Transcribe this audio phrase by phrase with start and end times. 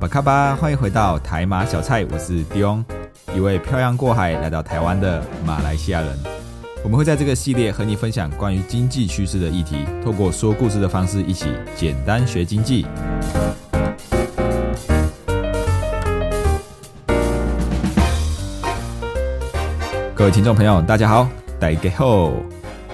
[0.00, 2.82] 巴卡巴，欢迎回到台马小菜，我是 Dion，
[3.36, 6.18] 一位漂洋过海来到台湾的马来西亚人。
[6.82, 12.86] 我们会在这个系列和你分享关于经济趋势的议题，透过说故事的方式，一起简单学经济。
[20.14, 21.28] 各位听众朋友，大家好，
[21.58, 22.32] 大家好。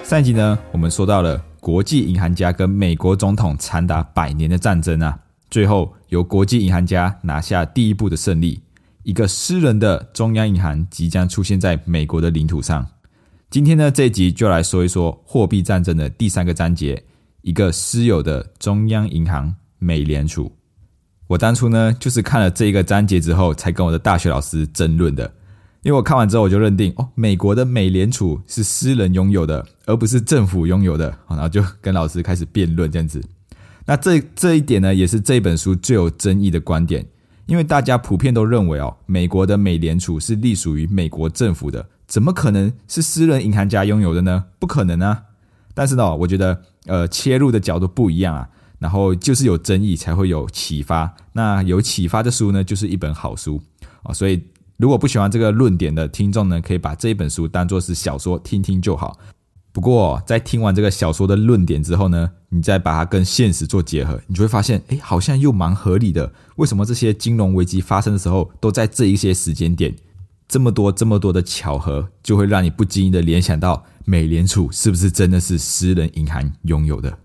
[0.03, 5.17] 上一集呢，我们说到了国际银行家跟美国总统长达百年的战争啊。
[5.51, 8.61] 最后由国际银行家拿下第一步的胜利，
[9.05, 12.87] 一个私人的中央银行即将出现在美国的领土上。
[13.49, 17.01] 今天呢，这一集就来说一说货币战争的第三个章节，
[17.43, 20.51] 一个私有的中央银行——美联储。
[21.29, 25.33] 我当初呢，就是看了这一个章节之后，才跟我的大学老师争论的。
[25.83, 31.17] 因为我看完之后，我就认定哦，美国的美联储是私人拥有的，而不是政府拥有的。
[31.29, 33.23] 然后就跟老师开始辩论这样子。
[33.87, 37.07] 那这这一点呢，也是这本书最有争议的观点，
[37.47, 44.47] 因为大家普遍都认为哦，美国的美联储是隶属于美国政府的，怎么可能是私人银行家拥有的呢？
[44.59, 45.23] 不可能啊！
[45.73, 48.49] 但是呢，我觉得呃，切入的角度不一样啊，
[48.81, 53.63] 然后就是有争议才会有启发，那有启发的书呢，就是一本好书
[54.03, 54.13] 啊。
[54.13, 54.43] 所以
[54.79, 59.17] 如果不喜欢这个论点的听众呢，可以把这本书当做是小说听听就好。
[59.77, 66.33] 不过，在听完这个小说的论点之后呢，你再把它跟现实做结合，你就会发现，哎，好像又蛮合理的。
[66.55, 69.95] 为什么这些金融危机发生的时候都在这一些时间点？
[70.49, 77.19] 这么多、这么多的巧合，就会让你不经意的联想到，美联储是不是真的是私人银行拥有的？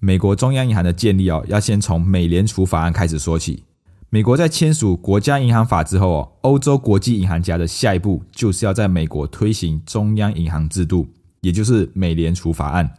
[0.00, 3.64] 美国中央银行的建立哦，要先从美联储法案开始说起。
[4.10, 11.08] 美国在签署国家银行法之后哦，欧洲国际银行家的下一步就是要在美国推行中央银行制度。
[11.40, 12.92] 也就是美联储法案，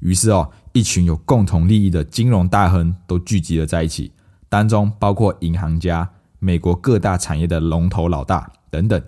[0.00, 4.12] 于是哦，一群有共同利益的金融大亨都聚集了在一起，
[4.48, 6.08] 当中包括银行家、
[6.38, 9.02] 美国各大产业的龙头老大等等，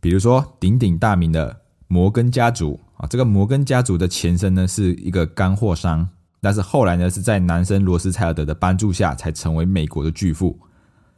[0.00, 6.08] 比如说鼎鼎大名的摩根家族啊，这个摩根家族的前身呢是一个干货商，
[6.40, 10.56] 但是后来呢是在男生罗斯柴尔德的帮助下才成为美国的巨富。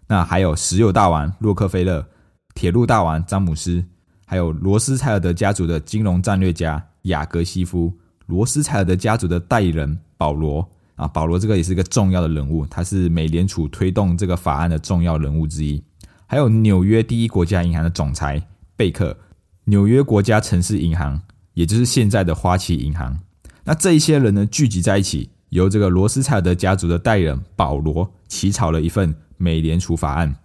[0.06, 2.06] 那还有石油大王洛克菲勒、
[2.54, 3.84] 铁路大王詹姆斯，
[4.24, 6.82] 还有罗斯柴尔德家族的金融战略家。
[7.04, 7.92] 雅各西夫、
[8.26, 15.82] 罗斯柴尔德家族的代理人保罗啊，保罗这个也是一个重要的人物，他是美联储推动这个法案的重要人物之一。
[16.26, 19.16] 还有纽约第一国家银行的总裁贝克，
[19.64, 21.20] 纽约国家城市银行，
[21.52, 23.20] 也就是现在的花旗银行。
[23.64, 30.36] 那这一些人呢，聚集在一起，由这个罗斯柴尔德家族的代理人保罗起草了一份美联储法案。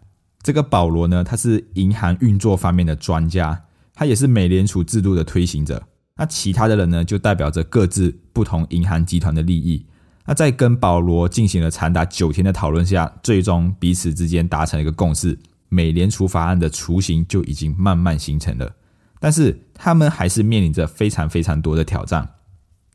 [0.42, 5.84] 这个保罗呢，他是银行运作方面的专家，他也是美联储制度的推行者。
[6.20, 9.86] 那其他的人呢，就代表着各自不同银行集团的利益。
[10.26, 18.70] 那在跟保罗进行了长达九天的讨论下，最终彼此之间达成了一个共识，美联储法案的雏形就已经慢慢形成了。
[19.18, 22.28] 但是他们还是面临着非常非常多的挑战。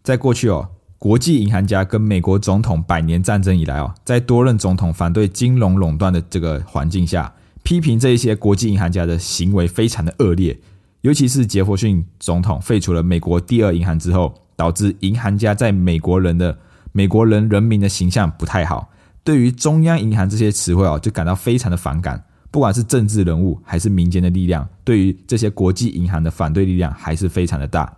[0.03, 0.69] 在过去哦，
[0.99, 7.33] 国际银行家跟美国总统百年战争以来哦，在多任总统反对金融垄断的这个环境下，
[7.63, 10.61] 批评这一些国际银行家的行为非常的恶劣。
[11.05, 16.57] 尤其是杰弗逊总统废除了美国第二银行之后，导致银行家在美国人的
[16.93, 18.91] 美国人人民的形象不太好，
[19.23, 22.25] 对于中央银行这些词汇哦，就感到非常的反感。
[22.51, 27.95] 不管是政治人物还是民间的力量，对于这些国际银行的反对力量还是非常的大。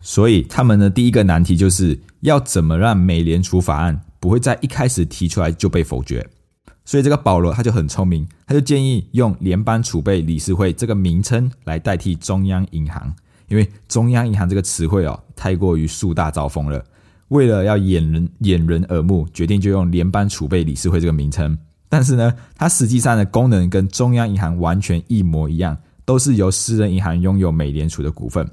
[0.00, 6.24] 所以他们的第一个难题就是要怎么让美联储法案不会在一开始提出来就被否决。
[6.86, 13.12] 所以这个保罗他就很聪明，他就建议用联邦储备理事会这个名称来代替中央银行，
[13.48, 16.82] 因为中央银行这个词汇哦太过于树大招风了。
[17.28, 21.58] 为了要掩人掩人耳目，决定就用联邦储备理事会这个名称。
[21.88, 28.48] 但是呢，它实际上的功能跟中央银行完全一模一样，都是由私人银行拥有美联储的股份。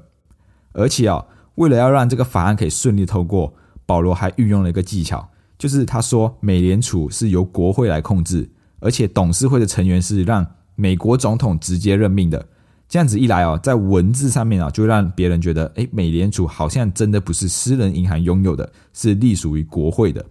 [0.72, 3.54] 而且哦，为了要让这个法案可以顺利通过，
[3.86, 5.28] 保罗还运用了一个技巧。
[5.64, 8.46] 就是他说，美联储是由国会来控制，
[8.80, 12.46] 而且董事会的成员是让美国总统直接任命的。
[12.86, 20.22] 这样子一来哦，在文字上面啊，就让别人觉得，哎，美联储好像真的不是私人银行拥有的，是隶属于国会的。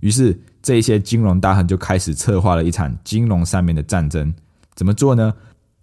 [0.00, 4.34] 于是这一些金融大亨就开始策划了一场金融上面的战争。
[4.74, 5.32] 怎么做呢？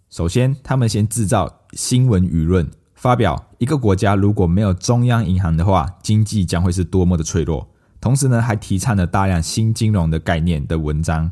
[0.09, 7.65] 首先，他们先制造新闻舆论，发表一个国家如果没有中央银行的话，经济将会是多么的脆弱。
[8.01, 11.29] 同时呢，还提倡了大量新金融的概念的文章。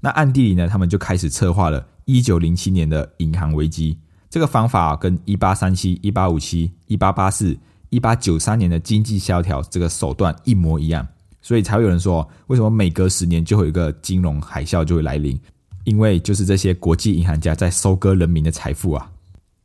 [0.00, 3.98] 那暗地里呢，他们就开始策划了1907年的银行危机。
[4.28, 7.56] 这个方法跟1837、1857、1884、
[7.90, 11.06] 1893年的经济萧条这个手段一模一样，
[11.40, 15.38] 所以才会有人说，为什么每隔十年就会有一个金融海啸就会来临？
[15.84, 19.10] 因为就是这些国际银行家在收割人民的财富啊。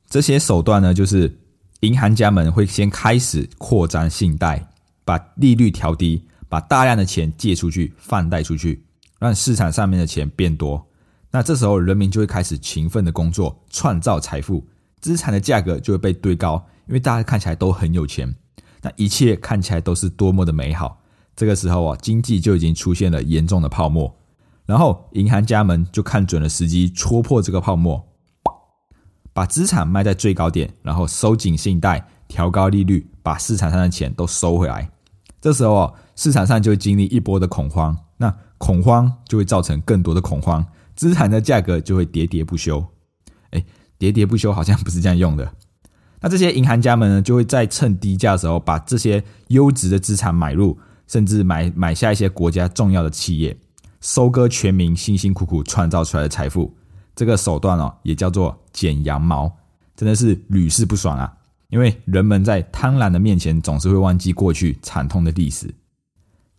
[0.10, 1.34] 这些手段呢，就是
[1.82, 4.66] 银行家们会先开始扩张信贷，
[5.04, 8.84] 把利率调低，把大量的钱借出去、放贷出去，
[9.20, 10.86] 让市场上面的钱变多。
[11.32, 14.68] 那这时候人民就会开始勤奋的工作，创造财富，
[15.00, 18.36] 资产的价格就会被堆高，因为大家看起来都很有钱，
[18.82, 21.02] 那一切看起来都是多么的美好。
[21.38, 24.14] 这个时候啊，经济就已经出现了严重的泡沫，
[24.66, 28.06] 然后银行家们就看准了时机，戳破这个泡沫，
[29.32, 34.92] 把资产卖在最高点，然后收紧信贷，调高利率，把市场上的钱都收回来。
[35.42, 40.64] 这时候哦，市场上就会经历一波的恐慌，那恐慌就会造成更多的恐慌。
[40.96, 42.86] 资产的价格就会喋喋不休，
[43.50, 43.66] 哎，
[43.98, 45.52] 喋喋不休好像不是这样用的。
[46.20, 50.78] 那这些银行家们呢，就会在趁低价的时候把这些优质的资产买入，
[51.08, 53.58] 甚至买买下一些国家重要的企业，
[54.00, 56.72] 收割全民辛辛苦苦创造出来的财富。
[57.16, 59.52] 这个手段哦，也叫做剪羊毛，
[59.96, 61.34] 真的是屡试不爽啊！
[61.72, 65.74] 因为人们在贪婪的面前，总是会忘记过去惨痛的历史。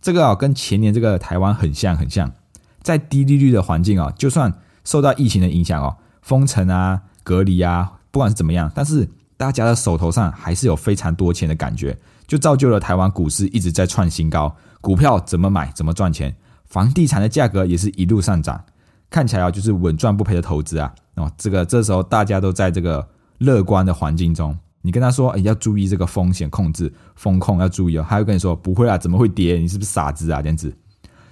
[0.01, 2.33] 这个啊，跟前年这个台湾很像，很像。
[2.83, 16.35] 在低利率的环境啊，就算受到疫情的影响哦，封城啊、隔离啊，不管是怎么样，但是大家的手头上还是有非常多钱的感觉，就造就了台湾股市一直在创新高，股票怎么买怎么赚钱，
[16.65, 18.65] 房地产的价格也是一路上涨，
[19.09, 20.93] 看起来啊就是稳赚不赔的投资啊。
[21.15, 23.07] 哦，这个这时候大家都在这个
[23.39, 29.57] 乐观的环境中，你跟他说，哎，要注意这个风险控制、风控要注意哦，他会跟你说不会啊，怎么会跌？
[29.57, 30.43] 你是不是傻子啊？
[30.43, 30.71] 这样子，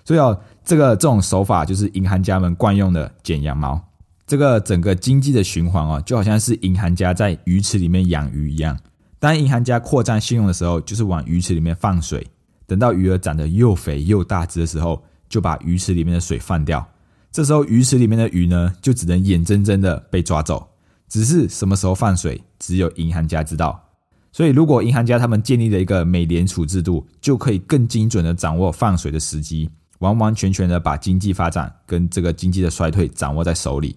[0.05, 0.41] 所以哦。
[0.63, 3.81] 这个这种手法就是银行家们惯用的剪羊毛。
[4.25, 8.79] 这个整个经济的循环哦，就好像是银行家在鱼池里面养鱼一样。
[9.19, 12.25] 当银行家扩张信用的时候，就是往鱼池里面放水。
[12.67, 16.87] 等到鱼儿长得又肥又大只的时候，就把鱼池里面的水放掉。
[17.33, 20.69] 这时候鱼池里面的鱼呢，就只能眼睁睁的被抓走。
[21.09, 23.89] 只是什么时候放水，只有银行家知道。
[24.31, 29.69] 所以，如果银行家他们建立了一个美联储制度，就可以更精准的掌握放水的时机。
[30.01, 33.97] 完完全全的把经济发展跟这个经济的衰退掌握在手里，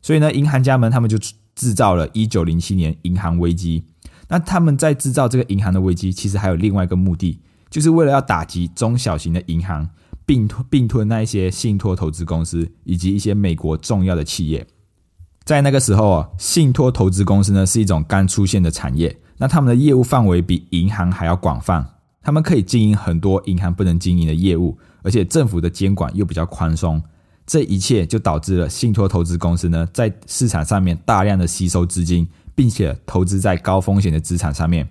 [0.00, 1.18] 所以呢，银行家们他们就
[1.56, 3.82] 制造了一九零七年银行危机。
[4.28, 9.90] 那他们在制造这个银行的危机，其实还有另外一个目的，就是为了要打击中小型的银行，
[10.24, 14.64] 并吞并吞那一些信托投资公司以及一些美国重要的企业。
[15.44, 21.86] 在那个时候啊，信托投资公司呢是一种刚出现的产业，那他们的业务范围比银行还要广泛，
[22.22, 24.78] 他们可以经营很多银行不能经营的业务。
[25.02, 27.02] 而且政府的监管又比较宽松，
[27.46, 34.88] 这一切就导致了信托投资公司呢在市场上面大量的吸收资金，并且投资在高风险的资产上面。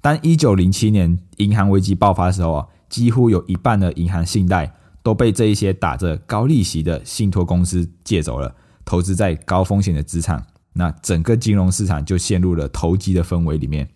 [0.00, 4.74] 当一九零七年银行危机爆发的时候啊，几乎有一半的银行信贷
[5.04, 8.52] 都被这一些打着高利息的信托公司借走了，
[8.84, 13.88] 投资在高风险的资产，那整个金融市场就陷入了投机的氛围里面。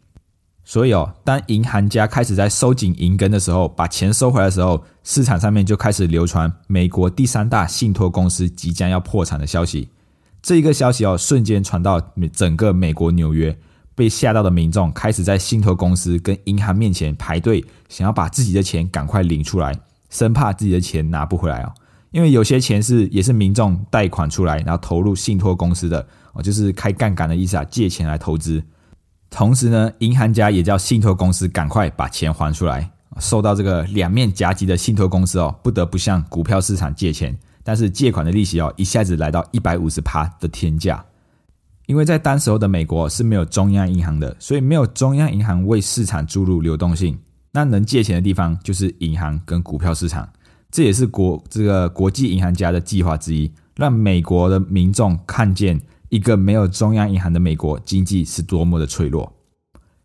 [0.64, 9.88] 所以哦，当银行家开始在收紧银根的时候，把钱收回来的时候，市场上面就开始流传美国第三大信托公司即将要破产的消息。
[10.42, 11.98] 这一个消息哦，瞬间传到
[12.34, 13.56] 整个美国纽约，
[13.94, 19.74] 被吓到的民众开始在信托公司跟银行面前排队，想要把自己的钱赶快领出来，
[20.10, 21.72] 生怕自己的钱拿不回来哦。
[22.10, 28.62] 因为有些钱是也是民众贷款出来，然后投入信托公司的哦，就是开杠杆的意思啊，借钱来投资。
[29.30, 32.90] 同时呢，银行家也叫信托公司赶快把钱还出来。
[33.20, 41.04] 受到这个两面夹击的信托公司哦，不得不向股票市场借钱，但是借款的利息哦，一下子来到一百五十趴的天价。
[41.86, 47.18] 因为在当时候的美国是没有中央银行的，所以没有中央银行为市场注入流动性，
[47.50, 50.28] 那能借钱的地方就是银行跟股票市场。
[50.70, 55.80] 这也是国这个国际银行家的计划之一，让美国的民众看见。
[56.10, 59.30] 一个没有中央银行的美国经济是多么的脆弱。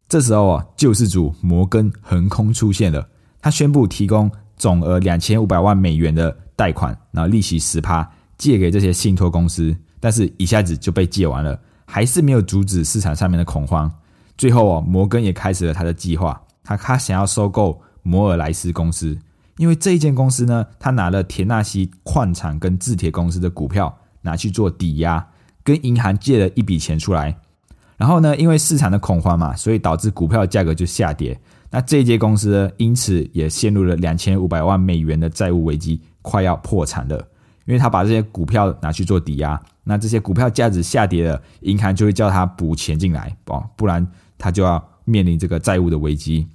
[0.09, 3.07] 这时候啊，救世主摩根横空出现了，
[3.39, 8.05] 他宣布提供总额两千五百万美元的贷款，然后利息十趴，
[8.37, 9.73] 借给这些信托公司。
[10.01, 13.89] 但是一下子就被借完了，还是没有阻止市场上面的恐慌。
[14.37, 19.17] 最后啊，摩根也开始了他的计划，他他想要收购摩尔莱斯公司，
[19.57, 25.27] 因为这一间公司呢，他拿了田纳西矿产跟制铁公司的股票拿去做抵押，
[25.63, 27.37] 跟银行借了一笔钱出来。
[27.97, 31.39] 然后呢，因为市场的恐慌嘛，所以导致股票价格就下跌。
[31.69, 37.17] 那这一间公司呢，因此也陷入了两千五百万美元的债务危机，快要破产了。
[37.65, 44.05] 因为他把这些股票拿去做抵押，那这些股票价值下跌了，银行就会叫他补钱进来，哦，不然
[44.37, 46.45] 他就要面临这个债务的危机。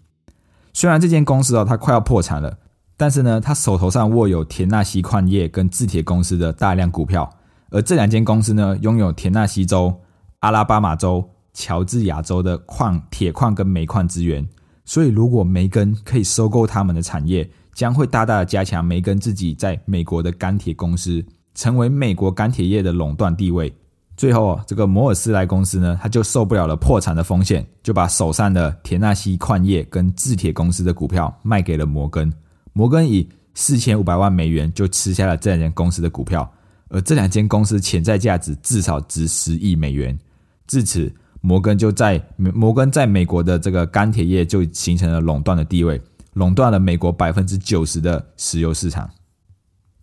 [0.75, 2.59] 虽然这间公司哦，它快要破产了，
[2.99, 7.27] 但是呢，他手头上握有田纳西矿业跟制铁公司的大量股票，
[7.71, 9.99] 而这两间公司呢，拥有田纳西州、
[10.41, 14.47] 阿拉巴马州、乔治亚州的矿、铁矿跟煤矿资源，
[14.85, 17.49] 所以如果梅根可以收购他们的产业。
[17.75, 21.25] 将会大大的加强梅根自己在美国的钢铁公司，
[21.55, 23.73] 成为美国钢铁业的垄断地位。
[24.17, 32.33] 最后，这个摩尔斯莱公司呢，他就受不了了破产的风险，就把手上的田纳西矿业跟制铁公司的股票卖给了摩根。
[32.79, 36.49] 摩根以四千五百万美元就吃下了这两间公司的股票，
[36.91, 40.17] 而这两间公司潜在价值至少值十亿美元。
[40.69, 46.01] 至此，摩根就在摩根在美国的这个钢铁业就形成了垄断的地位。
[46.35, 49.11] 垄断了美国百分之九十的石油市场。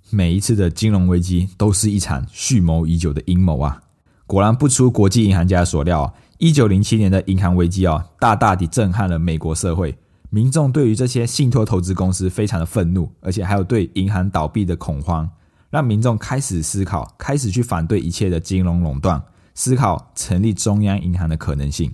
[0.10, 3.82] 每一次的金融危机都是一场蓄谋已久的阴谋啊！
[4.28, 9.98] 果然不出国际银行家所料，一九零七年的银行危机啊，大大地震撼了美国社会。
[10.30, 15.30] 民众对于这些信托投资公司非常的愤怒，而且还有对银行倒闭的恐慌，
[15.70, 19.22] 让民众开始思考，开始去反对一切的金融垄断，
[19.54, 21.92] 思考成立中央银行的可能性。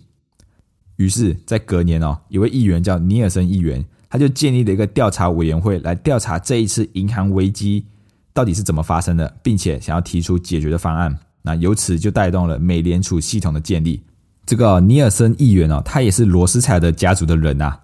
[0.98, 3.86] 于是，在隔年哦，一位议员叫尼尔森议员。
[4.14, 7.86] 他就建立了一个调查委员会来调查这一次银行危机
[8.34, 11.18] 到底是怎么发生的，并且想要提出解决的方案。
[11.44, 14.04] 那由此就带动了美联储系统的建立。
[14.46, 17.80] 这个尼尔森议员哦，他也是罗斯柴尔德家族的人呐。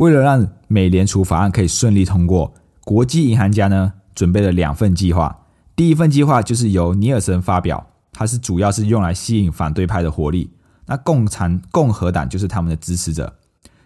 [0.00, 2.54] 为了让美联储法案可以顺利通过，
[2.86, 5.44] 国际银行家呢准备了两份计划。
[5.76, 10.50] 第一份计划就是由尼尔森发表，它是主要是用来吸引反对派的活力。
[10.86, 13.36] 那共产共和党就是他们的支持者。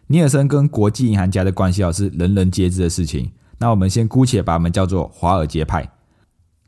[0.07, 3.33] 尼尔森跟国际银行家的关系哦，是人人皆知的事情。
[3.59, 5.91] 那我们先姑且把他们叫做华尔街派。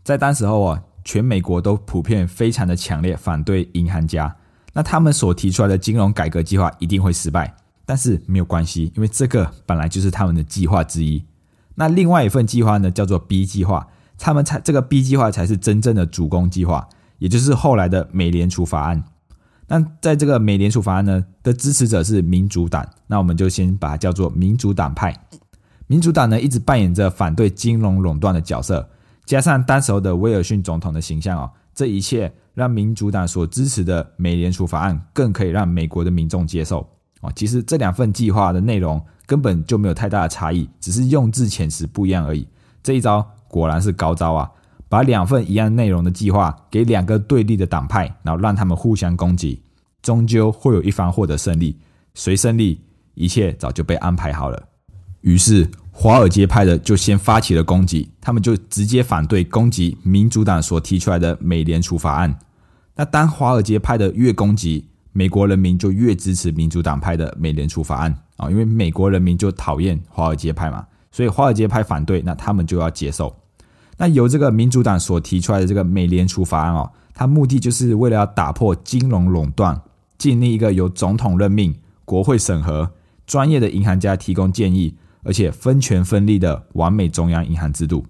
[0.02, 4.34] 在当时候啊，全美国都普遍非常的强烈反对银行家。
[4.72, 7.54] 那他们所提出来的金融改革计划一定会失败，
[7.86, 11.24] 但是没有关系，因为这个本来就是他们的计划之一。
[11.76, 13.86] 那另外一份计划呢，叫做 B 计划，
[14.18, 16.88] 他们才这个 B 计划才是真正的主攻计划，
[17.18, 19.04] 也就是后来的美联储法案。
[19.68, 25.14] 那在这个美联储法案呢的支持者是民主党，那我们就先把它叫做民主党派。
[25.86, 28.88] 民主党呢一直扮演着反对金融垄断的角色，
[29.24, 36.88] 加上当时候的威尔逊总统的形象哦，这一切让民主党所支持的美联储法案更可以让美国的民众接受
[37.26, 37.32] 哦。
[37.34, 42.46] 其实这两份计划的内容根本就没有太大的差异，只是用字遣词不一样而已。
[42.82, 44.50] 这一招果然是高招啊！
[44.88, 49.60] 把两份一样内容的计划给两个对立的党派，然后让他们互相攻击，
[50.00, 51.76] 终究会有一方获得胜利。
[52.14, 52.80] 谁胜利，
[53.14, 54.62] 一切早就被安排好了。
[55.22, 62.38] 于是华尔街派的就先发起了攻击，他们就直接反对攻击民主党所提出来的美联储法案。
[62.94, 73.34] 那当华尔街派的越攻击，美国人民就越支持民主党派的美联储法案啊，因为美国人民就讨厌华尔街派嘛，所以华尔街派反对，那他们就要接受。
[73.96, 79.80] 那由这个民主党所提出来的这个美联储法案哦，它目的就是为了要打破金融垄断，
[80.18, 82.90] 建立一个由总统任命、国会审核、
[83.26, 88.04] 专业的银行家提供建议，而且分权分立的完美中央银行制度。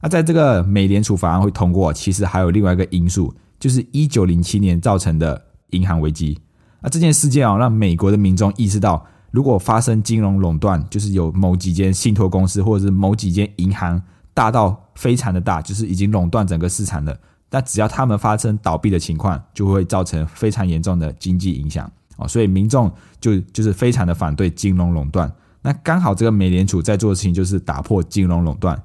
[0.00, 6.38] 那在这个美联储法案会通过，其实还有另外一个因素，就是一九零七年造成的银行危机。
[6.80, 14.02] 那这件事件啊，让美国的民众意识到，如果发生金融垄断，就是有某几间信托公司或者是某几间银行。
[14.32, 17.14] 大到非常的大，就是已经垄断整个市场了。
[17.50, 22.26] 但只要他们发生倒闭的情况，就会造成非常严重的经济影响哦。
[22.28, 25.30] 所以民众就就是非常的反对金融垄断。
[25.62, 28.80] 那刚好这个美联储在做的事情就是打破金融垄断。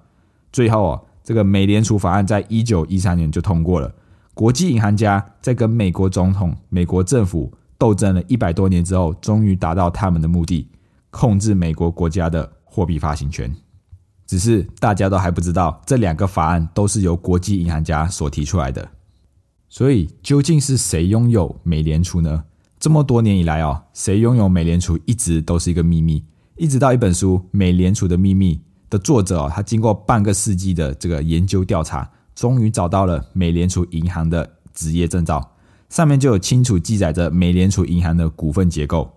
[0.52, 3.94] 最后哦，这个美联储法案在一九一三年就通过了。
[4.36, 10.68] 国际银行家在跟美国总统、美国政府斗争了一百多年之后，终于达到他们的目的，
[11.10, 13.56] 控制美国国家的货币发行权。
[14.28, 18.86] 只是大家都还不知道，这两个法案都是由国际银行家所提出来的。
[19.70, 22.44] 所以，究竟是谁拥有美联储呢？
[22.78, 26.22] 这么多年以来哦，谁拥有美联储一直都是一个秘密。
[26.58, 28.56] 一直到一本书《美联储的秘密》
[28.90, 35.56] 的作者哦，他经过半个世纪的这个研究调查，终于找到了美联储银行的职业证照，
[35.90, 39.10] 上面就有清楚记载着美联储银行的股份结构。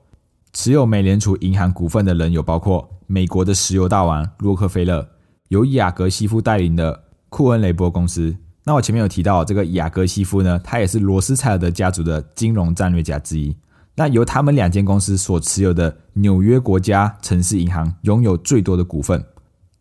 [0.53, 2.89] 持有美联储银行股份的人有包括。
[3.11, 5.09] 美国的石油大王洛克菲勒、
[5.49, 8.37] 由雅各西夫带领的库恩雷波公司。
[8.65, 13.57] 那我前面有提到这个雅各西夫呢，他也是罗斯柴尔德家族的金融战略家之一。
[13.95, 19.25] 那由他们两间公司所持有的纽约国家城市银行拥有最多的股份。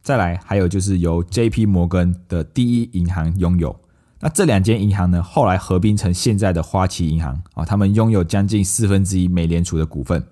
[0.01, 1.65] 再来，还有就是由 J.P.
[1.65, 3.77] 摩根的第一银行拥有。
[4.19, 10.25] 那这两间银行呢，后来合并成现在的花旗银行啊，他们拥有将近四分之一美联储的股份。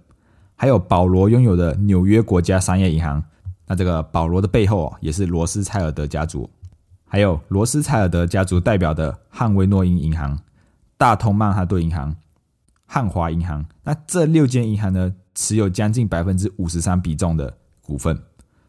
[0.56, 3.24] 还有保罗拥有的纽约国家商业银行，
[3.68, 6.50] 那这个保罗的背后也是罗斯柴尔德家族。
[7.08, 10.40] 还有罗斯柴尔德家族代表的汉威诺因银行、
[10.98, 12.16] 大通曼哈顿银行、
[12.86, 13.66] 汉华银行。
[13.84, 18.18] 那这六间银行呢，持有将近百分之五十三比重的股份。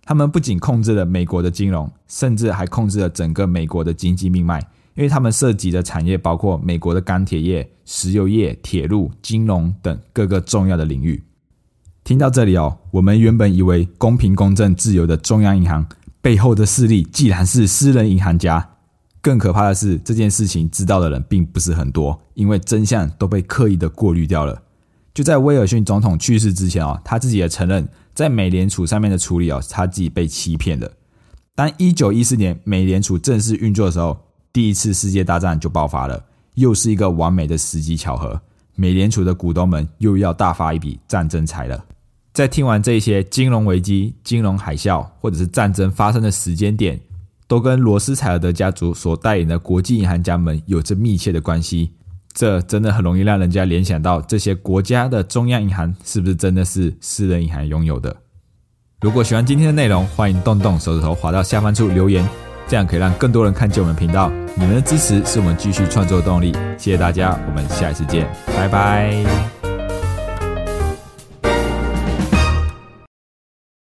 [0.07, 4.61] 他们不仅控制了美国的金融，甚至还控制了整个美国的经济命脉，
[4.95, 11.21] 因为他们涉及的产业包括美国的钢铁业、石油业、铁路、金融等各个重要的领域。
[12.05, 15.85] 听到这里哦，我们原本以为公平、公正、自由的中央银行
[16.21, 18.65] 背后的势力，既然是私人银行家，
[19.21, 24.63] 更可怕的是这件事情知道的人并不是很多，因为真相都被刻意的过滤掉了。
[25.13, 27.89] 就在威尔逊总统去世之前哦，他自己也承认。
[28.17, 30.91] 在美联储上面的处理哦，他自己被欺骗了。
[31.55, 34.19] 当一九一四年美联储正式运作的时候，
[34.55, 38.41] 第一次世界大战就爆发了，又是一个完美的时机巧合。
[38.75, 41.85] 美联储的股东们又要大发一笔战争财了。
[42.33, 46.99] 在听完这些金融危机、金融海啸或者是战争发生的时间点，
[47.47, 51.93] 都跟罗斯柴尔德家族所带领的国际银行家们有着密切的关系。
[52.37, 58.15] 这真的很容易让人家联想到，这些国家的中央银行是不是真的是私人银行拥有的？
[59.01, 62.29] 如果喜欢今天的内容，欢迎动动手指头滑到下方处留言，
[62.69, 64.31] 这样可以让更多人看见我们频道。
[64.55, 69.56] 你们的支持是我们继续创作的动力，谢谢大家，我们下一次见，拜拜。